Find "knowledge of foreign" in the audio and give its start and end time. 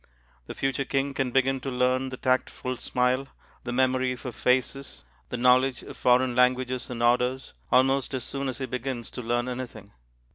5.37-6.35